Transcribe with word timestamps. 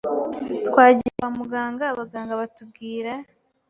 twagiye 0.67 1.11
kwa 1.17 1.29
muganga 1.37 1.83
abaganga 1.91 2.39
batubwira 2.41 3.11